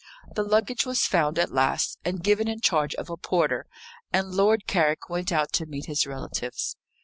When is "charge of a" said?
2.59-3.17